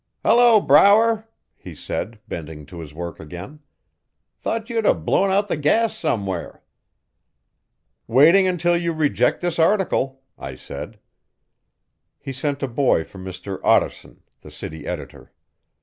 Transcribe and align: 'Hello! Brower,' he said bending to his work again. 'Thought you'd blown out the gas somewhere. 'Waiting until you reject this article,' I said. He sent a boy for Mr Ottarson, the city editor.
'Hello! 0.25 0.59
Brower,' 0.59 1.27
he 1.55 1.75
said 1.75 2.17
bending 2.27 2.65
to 2.65 2.79
his 2.79 2.91
work 2.91 3.19
again. 3.19 3.59
'Thought 4.39 4.67
you'd 4.67 4.91
blown 5.05 5.29
out 5.29 5.47
the 5.47 5.55
gas 5.55 5.95
somewhere. 5.95 6.63
'Waiting 8.07 8.47
until 8.47 8.75
you 8.75 8.93
reject 8.93 9.41
this 9.41 9.59
article,' 9.59 10.23
I 10.39 10.55
said. 10.55 10.97
He 12.19 12.33
sent 12.33 12.63
a 12.63 12.67
boy 12.67 13.03
for 13.03 13.19
Mr 13.19 13.61
Ottarson, 13.63 14.23
the 14.41 14.49
city 14.49 14.87
editor. 14.87 15.31